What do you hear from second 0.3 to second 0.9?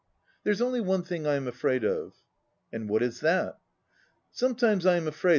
There is only